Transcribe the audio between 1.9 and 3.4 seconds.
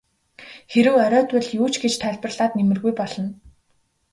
тайлбарлаад нэмэргүй болно.